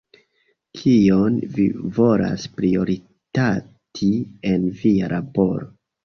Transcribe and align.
Kion 0.77 1.35
vi 1.57 1.65
volas 1.97 2.45
prioritati 2.55 4.09
en 4.53 4.65
via 4.79 5.11
laboro? 5.13 5.69